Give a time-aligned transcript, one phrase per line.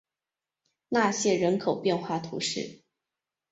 [0.89, 2.81] 纳谢人口变化图示